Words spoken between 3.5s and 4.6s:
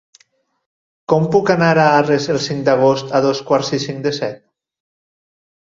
quarts i cinc de set?